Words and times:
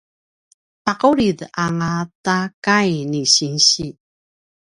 paqulid 0.85 1.39
angata 1.63 2.35
a 2.45 2.49
kai 2.65 2.91
ni 3.11 3.21
sinsi 3.35 3.85